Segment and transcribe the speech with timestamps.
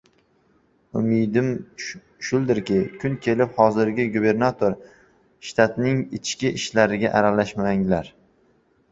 [0.99, 1.49] Umidim
[2.29, 4.73] shuldirki, kun kelib hozirgi gubernator:
[5.49, 8.11] «Shtatning ichki ishlariga aralashmanglar